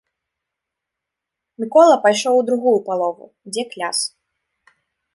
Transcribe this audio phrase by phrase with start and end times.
[1.65, 3.99] Мікола пайшоў у другую палову, дзе кляс.